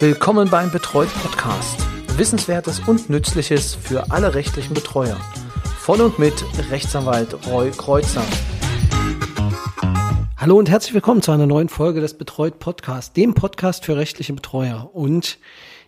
[0.00, 1.86] Willkommen beim Betreut Podcast.
[2.18, 5.16] Wissenswertes und Nützliches für alle rechtlichen Betreuer.
[5.78, 6.34] Von und mit
[6.68, 8.24] Rechtsanwalt Roy Kreuzer.
[10.36, 14.32] Hallo und herzlich willkommen zu einer neuen Folge des Betreut Podcast, dem Podcast für rechtliche
[14.32, 14.90] Betreuer.
[14.92, 15.38] Und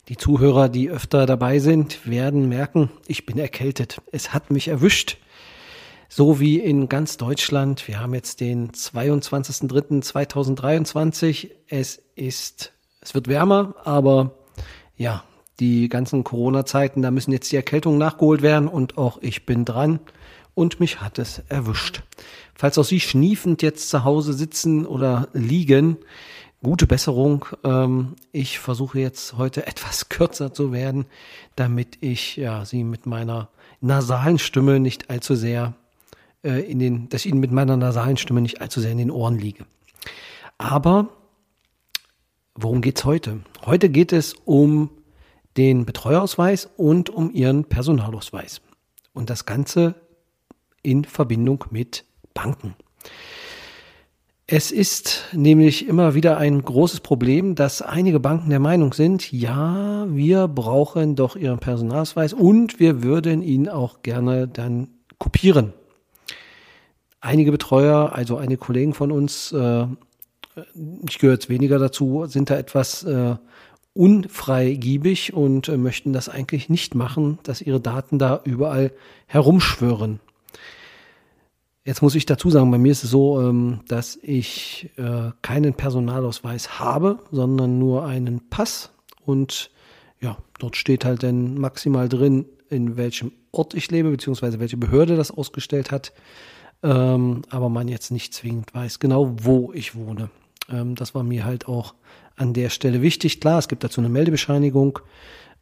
[0.08, 4.00] die Zuhörer, die öfter dabei sind, werden merken, ich bin erkältet.
[4.12, 5.16] Es hat mich erwischt.
[6.08, 7.88] So wie in ganz Deutschland.
[7.88, 11.50] Wir haben jetzt den 22.03.2023.
[11.66, 12.72] Es ist
[13.06, 14.32] es wird wärmer, aber
[14.96, 15.22] ja,
[15.60, 20.00] die ganzen Corona-Zeiten, da müssen jetzt die Erkältungen nachgeholt werden und auch ich bin dran
[20.54, 22.02] und mich hat es erwischt.
[22.56, 25.98] Falls auch Sie schniefend jetzt zu Hause sitzen oder liegen,
[26.64, 27.44] gute Besserung.
[27.62, 31.06] Ähm, ich versuche jetzt heute etwas kürzer zu werden,
[31.54, 33.50] damit ich ja Sie mit meiner
[33.80, 35.74] nasalen Stimme nicht allzu sehr
[36.42, 39.12] äh, in den, dass ich Ihnen mit meiner nasalen Stimme nicht allzu sehr in den
[39.12, 39.64] Ohren liege.
[40.58, 41.10] Aber
[42.58, 43.40] Worum geht's heute?
[43.66, 44.88] Heute geht es um
[45.58, 48.62] den Betreuerausweis und um Ihren Personalausweis.
[49.12, 49.94] Und das Ganze
[50.82, 52.74] in Verbindung mit Banken.
[54.46, 60.06] Es ist nämlich immer wieder ein großes Problem, dass einige Banken der Meinung sind, ja,
[60.08, 64.88] wir brauchen doch Ihren Personalausweis und wir würden ihn auch gerne dann
[65.18, 65.74] kopieren.
[67.20, 69.86] Einige Betreuer, also einige Kollegen von uns, äh,
[71.08, 73.36] ich gehöre jetzt weniger dazu, sind da etwas äh,
[73.94, 78.92] unfreigiebig und äh, möchten das eigentlich nicht machen, dass ihre Daten da überall
[79.26, 80.20] herumschwören.
[81.84, 85.74] Jetzt muss ich dazu sagen, bei mir ist es so, ähm, dass ich äh, keinen
[85.74, 88.90] Personalausweis habe, sondern nur einen Pass
[89.24, 89.70] und
[90.20, 95.16] ja, dort steht halt dann maximal drin, in welchem Ort ich lebe, beziehungsweise welche Behörde
[95.16, 96.12] das ausgestellt hat,
[96.82, 100.30] ähm, aber man jetzt nicht zwingend weiß genau, wo ich wohne.
[100.70, 101.94] Ähm, das war mir halt auch
[102.36, 103.40] an der Stelle wichtig.
[103.40, 104.98] Klar, es gibt dazu eine Meldebescheinigung,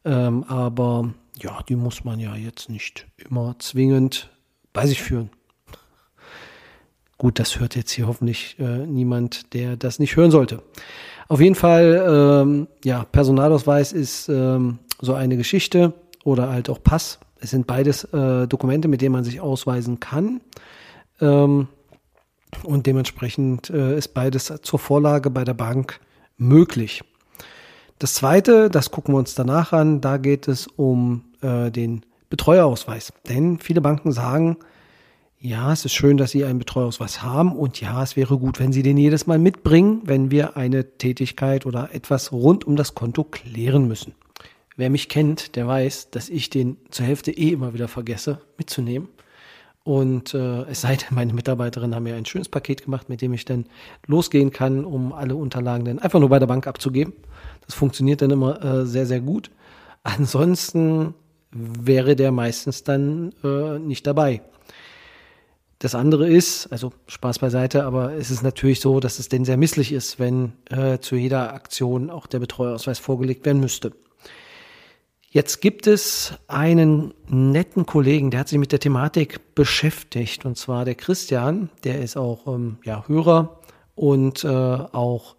[0.03, 4.29] ähm, aber ja, die muss man ja jetzt nicht immer zwingend
[4.73, 5.29] bei sich führen.
[7.17, 10.61] Gut, das hört jetzt hier hoffentlich äh, niemand, der das nicht hören sollte.
[11.27, 15.93] Auf jeden Fall, ähm, ja, Personalausweis ist ähm, so eine Geschichte
[16.23, 17.19] oder halt auch Pass.
[17.39, 20.41] Es sind beides äh, Dokumente, mit denen man sich ausweisen kann.
[21.21, 21.67] Ähm,
[22.63, 25.99] und dementsprechend äh, ist beides zur Vorlage bei der Bank
[26.37, 27.03] möglich.
[27.99, 33.13] Das zweite, das gucken wir uns danach an, da geht es um äh, den Betreuerausweis.
[33.29, 34.57] Denn viele Banken sagen,
[35.39, 38.73] ja, es ist schön, dass Sie einen Betreuerausweis haben und ja, es wäre gut, wenn
[38.73, 43.23] Sie den jedes Mal mitbringen, wenn wir eine Tätigkeit oder etwas rund um das Konto
[43.23, 44.15] klären müssen.
[44.75, 49.07] Wer mich kennt, der weiß, dass ich den zur Hälfte eh immer wieder vergesse mitzunehmen.
[49.85, 53.33] Und äh, es sei denn, meine Mitarbeiterinnen haben mir ein schönes Paket gemacht, mit dem
[53.33, 53.67] ich dann
[54.07, 57.13] losgehen kann, um alle Unterlagen dann einfach nur bei der Bank abzugeben.
[57.67, 59.51] Das funktioniert dann immer äh, sehr, sehr gut.
[60.01, 61.13] Ansonsten
[61.51, 64.41] wäre der meistens dann äh, nicht dabei.
[65.77, 69.57] Das andere ist, also Spaß beiseite, aber es ist natürlich so, dass es denn sehr
[69.57, 73.91] misslich ist, wenn äh, zu jeder Aktion auch der Betreuerausweis vorgelegt werden müsste.
[75.35, 80.85] Jetzt gibt es einen netten Kollegen, der hat sich mit der Thematik beschäftigt, und zwar
[80.85, 83.59] der Christian, der ist auch ähm, ja, Hörer
[83.95, 85.35] und äh, auch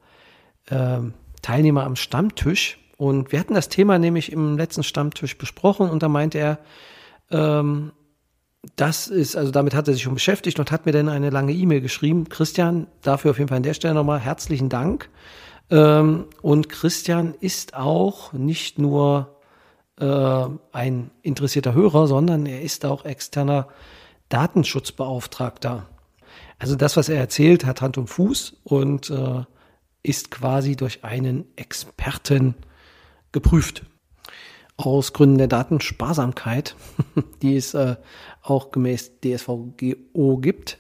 [0.67, 0.99] äh,
[1.41, 2.79] Teilnehmer am Stammtisch.
[2.99, 6.59] Und wir hatten das Thema nämlich im letzten Stammtisch besprochen und da meinte er,
[7.31, 7.93] ähm,
[8.77, 11.55] das ist, also damit hat er sich schon beschäftigt und hat mir dann eine lange
[11.55, 12.29] E-Mail geschrieben.
[12.29, 15.09] Christian, dafür auf jeden Fall an der Stelle nochmal herzlichen Dank.
[15.71, 19.36] Ähm, und Christian ist auch nicht nur
[19.99, 23.69] äh, ein interessierter Hörer, sondern er ist auch externer
[24.29, 25.89] Datenschutzbeauftragter.
[26.59, 29.45] Also das, was er erzählt, hat Hand und Fuß und äh,
[30.03, 32.55] ist quasi durch einen Experten
[33.33, 33.85] geprüft.
[34.79, 36.77] Aus Gründen der Datensparsamkeit,
[37.43, 37.97] die es äh,
[38.43, 40.79] auch gemäß DSVGO gibt.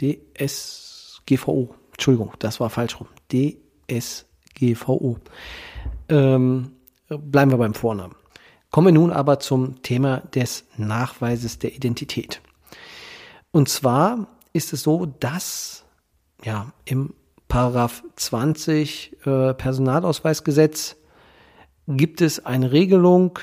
[0.00, 3.08] DSGVO, Entschuldigung, das war falsch rum.
[3.30, 5.18] DSGVO.
[6.08, 6.72] Ähm,
[7.18, 8.14] Bleiben wir beim Vornamen.
[8.70, 12.40] Kommen wir nun aber zum Thema des Nachweises der Identität.
[13.50, 15.84] Und zwar ist es so, dass
[16.42, 17.14] ja im
[17.48, 20.96] Paragraph 20 äh, Personalausweisgesetz
[21.86, 23.38] gibt es eine Regelung,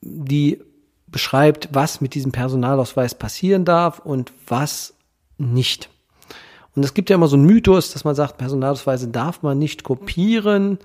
[0.00, 0.60] die
[1.06, 4.94] beschreibt, was mit diesem Personalausweis passieren darf und was
[5.38, 5.90] nicht.
[6.74, 9.82] Und es gibt ja immer so einen Mythos, dass man sagt, Personalausweise darf man nicht
[9.82, 10.78] kopieren.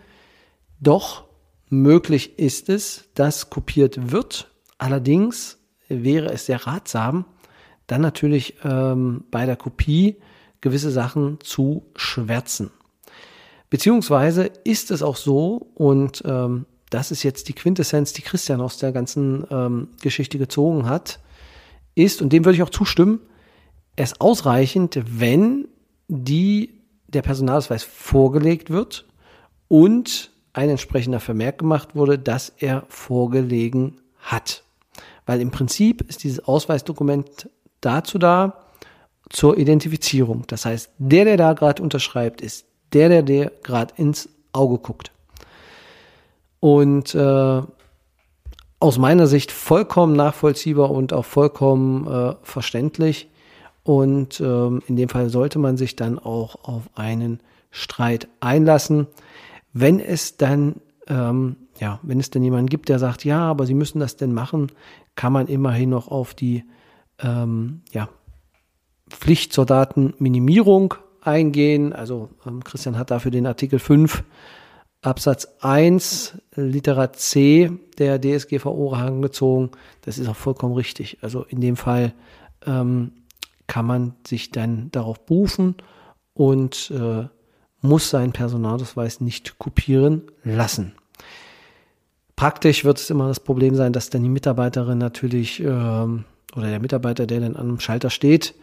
[0.80, 1.24] Doch
[1.70, 4.50] möglich ist es, dass kopiert wird.
[4.78, 5.58] Allerdings
[5.88, 7.26] wäre es sehr ratsam,
[7.88, 10.18] dann natürlich ähm, bei der Kopie
[10.62, 12.72] gewisse Sachen zu schwärzen.
[13.70, 18.78] Beziehungsweise ist es auch so, und ähm, das ist jetzt die Quintessenz, die Christian aus
[18.78, 21.20] der ganzen ähm, Geschichte gezogen hat,
[21.94, 23.20] ist, und dem würde ich auch zustimmen,
[23.96, 25.68] es ausreichend, wenn
[26.08, 29.06] die, der Personalausweis vorgelegt wird
[29.68, 34.64] und ein entsprechender Vermerk gemacht wurde, dass er vorgelegen hat.
[35.26, 37.50] Weil im Prinzip ist dieses Ausweisdokument
[37.82, 38.62] dazu da,
[39.30, 40.44] zur Identifizierung.
[40.48, 45.12] Das heißt, der, der da gerade unterschreibt, ist der, der dir gerade ins Auge guckt.
[46.60, 47.62] Und äh,
[48.80, 53.30] aus meiner Sicht vollkommen nachvollziehbar und auch vollkommen äh, verständlich.
[53.84, 57.40] Und ähm, in dem Fall sollte man sich dann auch auf einen
[57.72, 59.08] Streit einlassen.
[59.78, 60.76] Wenn es dann,
[61.08, 64.34] ähm, ja, wenn es denn jemanden gibt, der sagt, ja, aber Sie müssen das denn
[64.34, 64.72] machen,
[65.16, 66.64] kann man immerhin noch auf die
[67.20, 68.08] ähm, ja,
[69.10, 71.92] Pflicht zur Datenminimierung eingehen.
[71.92, 74.24] Also ähm, Christian hat dafür den Artikel 5
[75.02, 79.72] Absatz 1 Litera C der DSGVO herangezogen.
[80.04, 81.18] Das ist auch vollkommen richtig.
[81.22, 82.14] Also in dem Fall
[82.66, 83.12] ähm,
[83.68, 85.76] kann man sich dann darauf berufen
[86.34, 87.28] und äh,
[87.88, 90.94] muss seinen Personalausweis nicht kopieren lassen.
[92.36, 96.80] Praktisch wird es immer das Problem sein, dass dann die Mitarbeiterin natürlich ähm, oder der
[96.80, 98.56] Mitarbeiter, der dann am Schalter steht,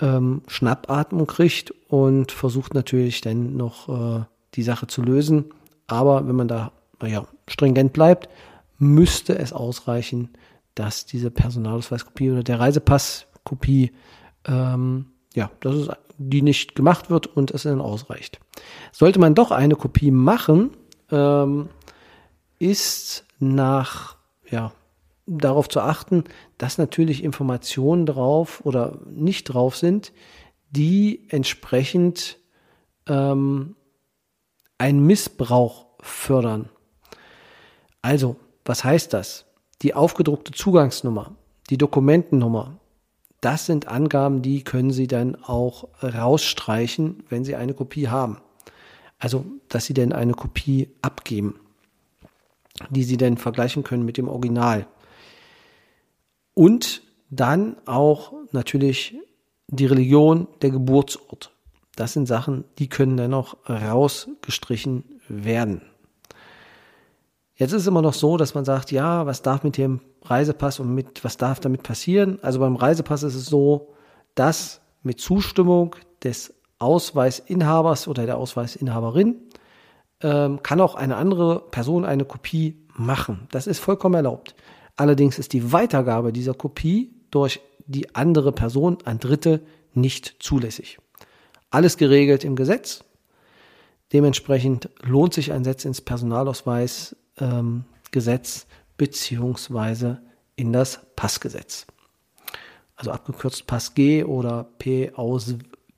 [0.00, 4.24] ähm, Schnappatmung kriegt und versucht natürlich dann noch äh,
[4.54, 5.46] die Sache zu lösen.
[5.86, 8.28] Aber wenn man da naja, stringent bleibt,
[8.78, 10.30] müsste es ausreichen,
[10.74, 13.92] dass diese Personalausweiskopie oder der Reisepasskopie,
[14.46, 18.40] ähm, ja, dass es die nicht gemacht wird und es dann ausreicht.
[18.92, 20.70] Sollte man doch eine Kopie machen,
[21.10, 21.68] ähm,
[22.58, 24.16] ist nach
[24.50, 24.72] ja,
[25.26, 26.24] darauf zu achten,
[26.58, 30.12] dass natürlich Informationen drauf oder nicht drauf sind,
[30.70, 32.38] die entsprechend
[33.08, 33.76] ähm,
[34.78, 36.68] einen Missbrauch fördern.
[38.02, 39.46] Also, was heißt das?
[39.82, 41.34] Die aufgedruckte Zugangsnummer,
[41.70, 42.78] die Dokumentennummer,
[43.40, 48.38] das sind Angaben, die können Sie dann auch rausstreichen, wenn Sie eine Kopie haben.
[49.18, 51.60] Also, dass Sie denn eine Kopie abgeben,
[52.90, 54.86] die Sie dann vergleichen können mit dem Original.
[56.54, 59.16] Und dann auch natürlich
[59.68, 61.52] die Religion, der Geburtsort.
[61.96, 65.82] Das sind Sachen, die können dann auch rausgestrichen werden.
[67.56, 70.78] Jetzt ist es immer noch so, dass man sagt, ja, was darf mit dem Reisepass
[70.78, 72.38] und mit, was darf damit passieren?
[72.42, 73.94] Also beim Reisepass ist es so,
[74.34, 79.36] dass mit Zustimmung des Ausweisinhabers oder der Ausweisinhaberin
[80.20, 83.48] ähm, kann auch eine andere Person eine Kopie machen.
[83.50, 84.54] Das ist vollkommen erlaubt.
[84.96, 89.62] Allerdings ist die Weitergabe dieser Kopie durch die andere Person an Dritte
[89.94, 90.98] nicht zulässig.
[91.70, 93.04] Alles geregelt im Gesetz.
[94.12, 97.84] Dementsprechend lohnt sich ein Setz ins Personalausweisgesetz ähm,
[98.96, 100.22] beziehungsweise
[100.56, 101.86] in das Passgesetz.
[102.96, 105.54] Also abgekürzt Pass G oder P aus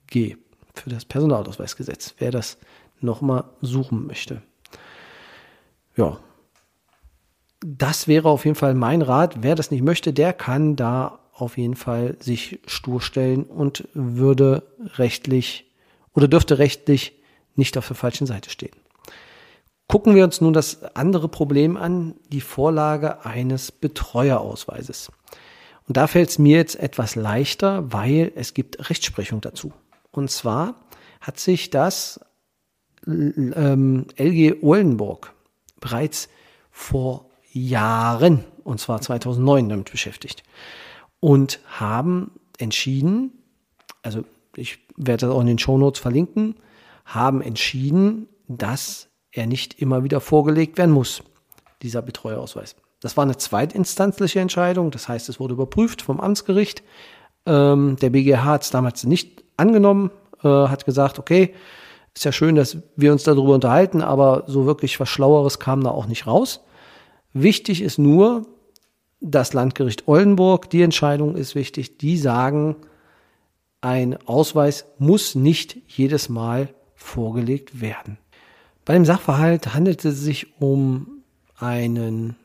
[0.09, 0.37] G
[0.75, 2.59] für das Personalausweisgesetz, wer das
[3.01, 4.43] nochmal suchen möchte.
[5.97, 6.19] Ja,
[7.61, 9.43] das wäre auf jeden Fall mein Rat.
[9.43, 14.65] Wer das nicht möchte, der kann da auf jeden Fall sich stur stellen und würde
[14.97, 15.71] rechtlich
[16.15, 17.15] oder dürfte rechtlich
[17.55, 18.75] nicht auf der falschen Seite stehen.
[19.89, 25.11] Gucken wir uns nun das andere Problem an, die Vorlage eines Betreuerausweises.
[25.89, 29.73] Und da fällt es mir jetzt etwas leichter, weil es gibt Rechtsprechung dazu.
[30.11, 30.75] Und zwar
[31.23, 32.21] hat sich das
[33.07, 35.33] ähm, LG Oldenburg
[35.81, 36.29] bereits
[36.71, 40.43] vor Jahren, und zwar 2009, damit beschäftigt.
[41.19, 43.33] Und haben entschieden,
[44.03, 44.23] also
[44.55, 46.57] ich werde das auch in den Show Notes verlinken,
[47.07, 51.23] haben entschieden, dass er nicht immer wieder vorgelegt werden muss,
[51.83, 52.77] dieser Betreuerausweis.
[53.01, 56.83] Das war eine zweitinstanzliche Entscheidung, das heißt, es wurde überprüft vom Amtsgericht.
[57.47, 60.11] Ähm, der BGH hat es damals nicht angenommen,
[60.43, 61.55] äh, hat gesagt, okay,
[62.15, 65.91] ist ja schön, dass wir uns darüber unterhalten, aber so wirklich was Schlaueres kam da
[65.91, 66.65] auch nicht raus.
[67.33, 68.47] Wichtig ist nur,
[69.21, 72.77] das Landgericht Oldenburg, die Entscheidung ist wichtig, die sagen,
[73.81, 78.19] ein Ausweis muss nicht jedes Mal vorgelegt werden.
[78.89, 81.23] Bei dem Sachverhalt handelt es sich um
[81.59, 82.37] einen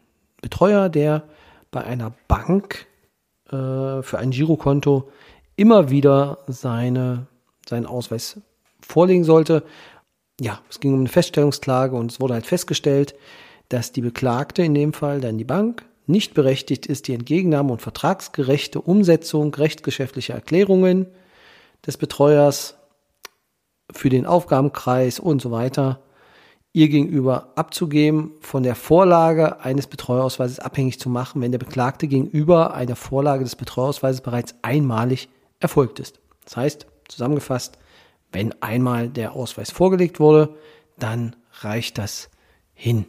[0.42, 1.24] Betreuer, der
[1.72, 2.86] bei einer Bank
[3.46, 5.10] äh, für ein Girokonto
[5.56, 7.28] immer wieder seine,
[7.66, 8.42] seinen Ausweis
[8.82, 9.64] vorlegen sollte.
[10.42, 13.16] Ja, es ging um eine Feststellungsklage und es wurde halt festgestellt,
[13.70, 17.82] dass die Beklagte, in dem Fall dann die Bank, nicht berechtigt ist, die Entgegennahme und
[17.82, 21.06] vertragsgerechte Umsetzung rechtsgeschäftlicher Erklärungen
[21.88, 22.76] des Betreuers
[23.94, 26.02] für den Aufgabenkreis und so weiter
[26.74, 32.74] ihr gegenüber abzugeben, von der Vorlage eines Betreuerausweises abhängig zu machen, wenn der Beklagte gegenüber
[32.74, 36.20] einer Vorlage des Betreuerausweises bereits einmalig erfolgt ist.
[36.46, 37.78] Das heißt, zusammengefasst,
[38.32, 40.50] wenn einmal der Ausweis vorgelegt wurde,
[40.98, 42.30] dann reicht das
[42.74, 43.06] hin.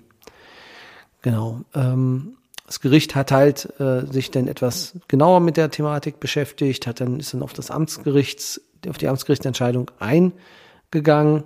[1.22, 1.62] Genau.
[1.74, 7.00] Ähm, das Gericht hat halt äh, sich dann etwas genauer mit der Thematik beschäftigt, hat
[7.00, 11.44] dann ist dann auf das Amtsgerichts, auf die Amtsgerichtsentscheidung eingegangen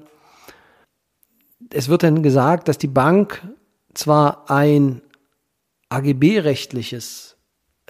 [1.72, 3.46] es wird dann gesagt, dass die Bank
[3.94, 5.02] zwar ein
[5.88, 7.36] AGB-rechtliches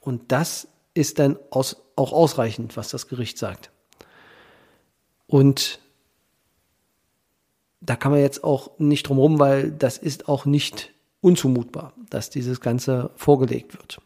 [0.00, 3.70] Und das ist dann aus, auch ausreichend, was das Gericht sagt.
[5.28, 5.78] Und
[7.80, 12.30] da kann man jetzt auch nicht drum rum, weil das ist auch nicht unzumutbar, dass
[12.30, 14.00] dieses Ganze vorgelegt wird.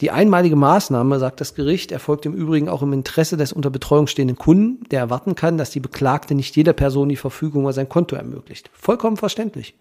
[0.00, 4.06] Die einmalige Maßnahme, sagt das Gericht, erfolgt im Übrigen auch im Interesse des unter Betreuung
[4.06, 7.88] stehenden Kunden, der erwarten kann, dass die Beklagte nicht jeder Person die Verfügung über sein
[7.88, 8.70] Konto ermöglicht.
[8.72, 9.74] Vollkommen verständlich.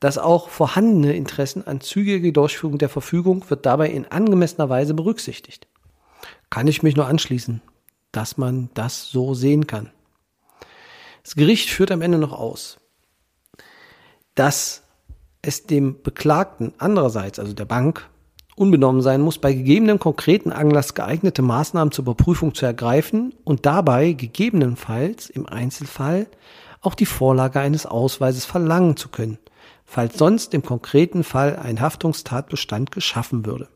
[0.00, 5.68] Das auch vorhandene Interessen an zügige Durchführung der Verfügung wird dabei in angemessener Weise berücksichtigt.
[6.50, 7.62] Kann ich mich nur anschließen
[8.12, 9.90] dass man das so sehen kann.
[11.22, 12.78] Das Gericht führt am Ende noch aus,
[14.34, 14.82] dass
[15.42, 18.08] es dem Beklagten andererseits, also der Bank,
[18.56, 24.12] unbenommen sein muss, bei gegebenem konkreten Anlass geeignete Maßnahmen zur Überprüfung zu ergreifen und dabei
[24.12, 26.26] gegebenenfalls im Einzelfall
[26.82, 29.38] auch die Vorlage eines Ausweises verlangen zu können,
[29.84, 33.68] falls sonst im konkreten Fall ein Haftungstatbestand geschaffen würde.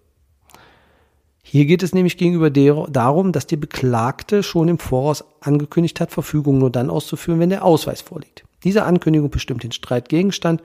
[1.46, 6.10] Hier geht es nämlich gegenüber der, darum, dass die Beklagte schon im Voraus angekündigt hat,
[6.10, 8.44] Verfügungen nur dann auszuführen, wenn der Ausweis vorliegt.
[8.64, 10.62] Diese Ankündigung bestimmt den Streitgegenstand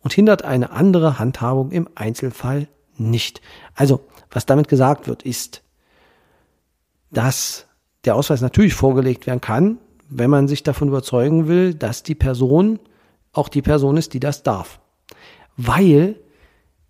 [0.00, 2.66] und hindert eine andere Handhabung im Einzelfall
[2.96, 3.40] nicht.
[3.76, 5.62] Also, was damit gesagt wird, ist,
[7.12, 7.66] dass
[8.04, 9.78] der Ausweis natürlich vorgelegt werden kann,
[10.08, 12.80] wenn man sich davon überzeugen will, dass die Person
[13.32, 14.80] auch die Person ist, die das darf.
[15.56, 16.16] Weil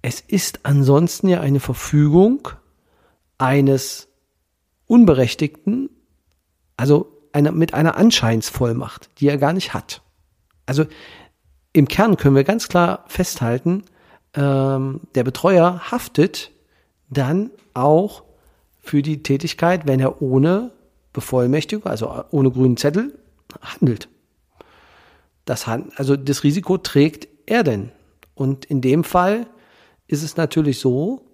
[0.00, 2.49] es ist ansonsten ja eine Verfügung
[3.38, 4.09] eines
[4.87, 5.90] Unberechtigten,
[6.76, 10.02] also eine, mit einer Anscheinsvollmacht, die er gar nicht hat.
[10.64, 10.87] Also
[11.73, 13.85] im Kern können wir ganz klar festhalten,
[14.35, 16.52] ähm, der Betreuer haftet
[17.09, 18.25] dann auch
[18.78, 20.73] für die Tätigkeit, wenn er ohne
[21.12, 23.19] Bevollmächtigung, also ohne grünen Zettel,
[23.61, 24.09] handelt.
[25.45, 25.66] Das,
[25.97, 27.90] also das Risiko trägt er denn.
[28.35, 29.47] Und in dem Fall
[30.07, 31.25] ist es natürlich so,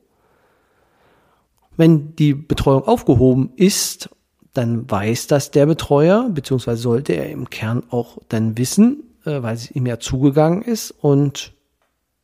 [1.77, 4.11] wenn die Betreuung aufgehoben ist,
[4.53, 9.55] dann weiß das der Betreuer, beziehungsweise sollte er im Kern auch dann wissen, äh, weil
[9.55, 10.91] es ihm ja zugegangen ist.
[10.91, 11.55] Und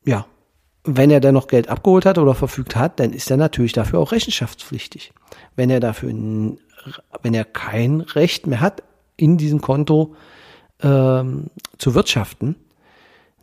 [0.05, 0.27] ja,
[0.85, 3.99] wenn er dann noch Geld abgeholt hat oder verfügt hat, dann ist er natürlich dafür
[3.99, 5.13] auch rechenschaftspflichtig.
[5.57, 8.83] Wenn er dafür, wenn er kein Recht mehr hat,
[9.17, 10.15] in diesem Konto
[10.83, 11.47] ähm,
[11.79, 12.57] zu wirtschaften,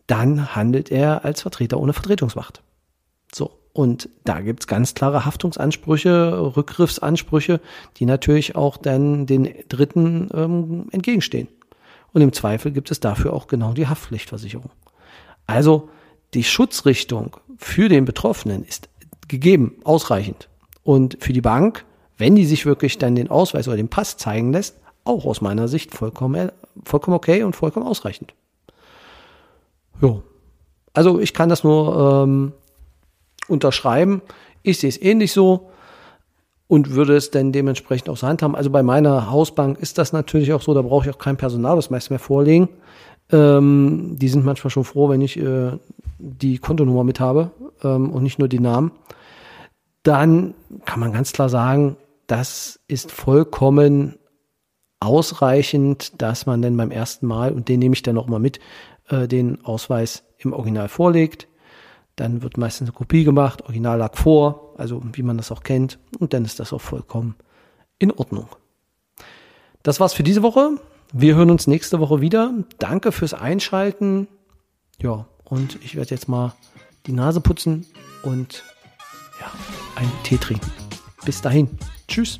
[0.07, 2.61] dann handelt er als Vertreter ohne Vertretungsmacht.
[3.75, 7.59] Und da gibt's ganz klare Haftungsansprüche, Rückgriffsansprüche,
[7.97, 11.49] die natürlich auch dann den Dritten ähm, entgegenstehen.
[12.13, 14.71] Und im Zweifel gibt es dafür auch genau die Haftpflichtversicherung.
[15.45, 15.89] Also
[16.33, 18.87] die Schutzrichtung für den Betroffenen ist
[19.27, 20.47] gegeben, ausreichend.
[20.83, 21.83] Und für die Bank,
[22.17, 25.67] wenn die sich wirklich dann den Ausweis oder den Pass zeigen lässt, auch aus meiner
[25.67, 26.49] Sicht vollkommen,
[26.85, 28.33] vollkommen okay und vollkommen ausreichend.
[30.01, 30.23] Jo.
[30.93, 32.53] Also ich kann das nur ähm,
[33.47, 34.21] unterschreiben.
[34.63, 35.69] Ich sehe es ähnlich so
[36.67, 38.55] und würde es dann dementsprechend auch so handhaben.
[38.55, 41.75] Also bei meiner Hausbank ist das natürlich auch so, da brauche ich auch kein Personal,
[41.75, 42.69] das meist mehr vorlegen.
[43.31, 45.71] Ähm, die sind manchmal schon froh, wenn ich äh,
[46.19, 47.51] die Kontonummer mit habe
[47.83, 48.91] ähm, und nicht nur die Namen.
[50.03, 50.53] Dann
[50.85, 51.97] kann man ganz klar sagen,
[52.27, 54.15] das ist vollkommen
[54.99, 58.59] ausreichend, dass man dann beim ersten Mal, und den nehme ich dann auch mal mit,
[59.09, 61.47] äh, den Ausweis im Original vorlegt.
[62.15, 65.99] Dann wird meistens eine Kopie gemacht, Original lag vor, also wie man das auch kennt,
[66.19, 67.35] und dann ist das auch vollkommen
[67.99, 68.47] in Ordnung.
[69.83, 70.71] Das war's für diese Woche.
[71.13, 72.53] Wir hören uns nächste Woche wieder.
[72.79, 74.27] Danke fürs Einschalten.
[75.01, 76.53] Ja, und ich werde jetzt mal
[77.05, 77.85] die Nase putzen
[78.23, 78.63] und
[79.39, 79.51] ja,
[79.95, 80.71] einen Tee trinken.
[81.25, 81.69] Bis dahin.
[82.07, 82.39] Tschüss.